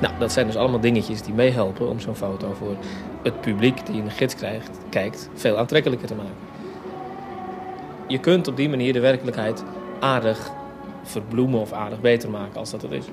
Nou, 0.00 0.14
dat 0.18 0.32
zijn 0.32 0.46
dus 0.46 0.56
allemaal 0.56 0.80
dingetjes 0.80 1.22
die 1.22 1.34
meehelpen 1.34 1.88
om 1.88 2.00
zo'n 2.00 2.16
foto 2.16 2.52
voor 2.58 2.76
het 3.22 3.40
publiek 3.40 3.86
die 3.86 4.02
een 4.02 4.10
gids 4.10 4.34
krijgt, 4.34 4.78
kijkt, 4.90 5.28
veel 5.34 5.58
aantrekkelijker 5.58 6.06
te 6.06 6.14
maken. 6.14 6.50
Je 8.06 8.18
kunt 8.18 8.48
op 8.48 8.56
die 8.56 8.68
manier 8.68 8.92
de 8.92 9.00
werkelijkheid 9.00 9.64
aardig 10.00 10.50
verbloemen 11.02 11.60
of 11.60 11.72
aardig 11.72 12.00
beter 12.00 12.30
maken 12.30 12.58
als 12.58 12.70
dat 12.70 12.82
het 12.82 12.92
is. 12.92 13.04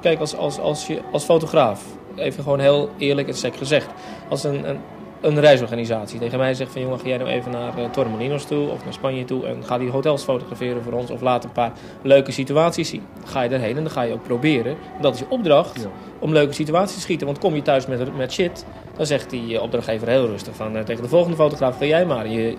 Kijk, 0.00 0.20
als, 0.20 0.36
als, 0.36 0.58
als, 0.58 0.86
je, 0.86 1.00
als 1.12 1.24
fotograaf, 1.24 1.84
even 2.16 2.42
gewoon 2.42 2.60
heel 2.60 2.90
eerlijk 2.98 3.28
en 3.28 3.34
sec 3.34 3.56
gezegd, 3.56 3.88
als 4.28 4.44
een, 4.44 4.68
een, 4.68 4.78
een 5.20 5.40
reisorganisatie 5.40 6.18
tegen 6.18 6.38
mij 6.38 6.54
zegt 6.54 6.72
van 6.72 6.80
jongen, 6.80 6.98
ga 6.98 7.06
jij 7.06 7.16
nou 7.16 7.30
even 7.30 7.50
naar 7.50 7.78
uh, 7.78 7.84
Torremolinos 7.90 8.44
toe 8.44 8.68
of 8.68 8.84
naar 8.84 8.92
Spanje 8.92 9.24
toe 9.24 9.46
en 9.46 9.64
ga 9.64 9.78
die 9.78 9.90
hotels 9.90 10.22
fotograferen 10.22 10.82
voor 10.82 10.92
ons 10.92 11.10
of 11.10 11.20
laat 11.20 11.44
een 11.44 11.52
paar 11.52 11.72
leuke 12.02 12.32
situaties 12.32 12.88
zien. 12.88 13.02
Dan 13.18 13.28
ga 13.28 13.42
je 13.42 13.48
daarheen 13.48 13.76
en 13.76 13.82
dan 13.82 13.92
ga 13.92 14.02
je 14.02 14.12
ook 14.12 14.22
proberen, 14.22 14.76
dat 15.00 15.14
is 15.14 15.20
je 15.20 15.26
opdracht, 15.28 15.80
ja. 15.80 15.88
om 16.18 16.32
leuke 16.32 16.52
situaties 16.52 16.94
te 16.94 17.00
schieten. 17.00 17.26
Want 17.26 17.38
kom 17.38 17.54
je 17.54 17.62
thuis 17.62 17.86
met, 17.86 18.16
met 18.16 18.32
shit, 18.32 18.64
dan 18.96 19.06
zegt 19.06 19.30
die 19.30 19.60
opdrachtgever 19.60 20.08
heel 20.08 20.26
rustig 20.26 20.54
van 20.54 20.76
uh, 20.76 20.82
tegen 20.82 21.02
de 21.02 21.08
volgende 21.08 21.36
fotograaf 21.36 21.78
ga 21.78 21.84
jij 21.84 22.06
maar. 22.06 22.28
Je, 22.28 22.56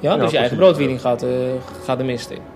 ja, 0.00 0.16
dus 0.16 0.30
je 0.30 0.38
eigen 0.38 0.56
broodwiening 0.56 1.00
gaat, 1.00 1.24
uh, 1.24 1.30
gaat 1.84 1.98
de 1.98 2.04
mist 2.04 2.30
in. 2.30 2.51